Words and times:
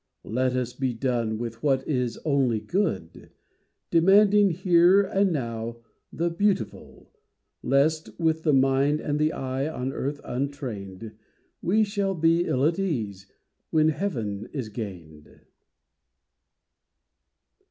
Let 0.25 0.55
us 0.55 0.73
be 0.73 0.95
done 0.95 1.37
with 1.37 1.61
what 1.61 1.87
is 1.87 2.17
only 2.25 2.59
good, 2.59 3.29
Demanding 3.91 4.49
here 4.49 5.03
and 5.03 5.31
now 5.31 5.77
the 6.11 6.31
beautiful; 6.31 7.11
Lest, 7.61 8.19
with 8.19 8.41
the 8.41 8.51
mind 8.51 8.99
and 8.99 9.21
eye 9.31 9.67
on 9.67 9.93
earth 9.93 10.19
untrained, 10.23 11.11
We 11.61 11.83
shall 11.83 12.15
be 12.15 12.45
ill 12.47 12.65
at 12.65 12.79
ease 12.79 13.31
when 13.69 13.89
heaven 13.89 14.49
is 14.51 14.69
gained. 14.69 15.41